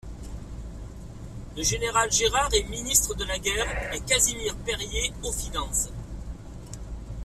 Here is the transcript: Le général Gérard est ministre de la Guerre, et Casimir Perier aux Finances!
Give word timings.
Le 1.55 1.61
général 1.61 2.11
Gérard 2.11 2.49
est 2.55 2.67
ministre 2.67 3.13
de 3.13 3.23
la 3.23 3.37
Guerre, 3.37 3.93
et 3.93 3.99
Casimir 3.99 4.55
Perier 4.65 5.13
aux 5.21 5.31
Finances! 5.31 5.89